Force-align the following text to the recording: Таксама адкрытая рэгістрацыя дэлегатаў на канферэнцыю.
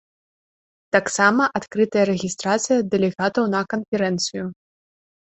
Таксама 0.97 1.43
адкрытая 1.59 2.05
рэгістрацыя 2.13 2.79
дэлегатаў 2.97 3.43
на 3.55 3.61
канферэнцыю. 3.79 4.45